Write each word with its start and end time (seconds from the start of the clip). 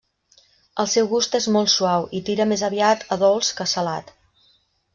El 0.83 0.87
seu 0.93 1.09
gust 1.11 1.37
és 1.41 1.47
molt 1.57 1.71
suau 1.75 2.07
i 2.19 2.23
tira 2.31 2.49
més 2.53 2.65
aviat 2.71 3.07
a 3.17 3.19
dolç 3.27 3.53
que 3.61 3.69
a 3.69 3.71
salat. 3.77 4.13